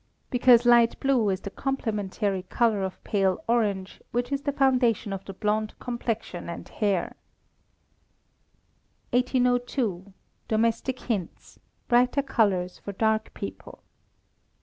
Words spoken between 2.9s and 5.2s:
pale orange, which is the foundation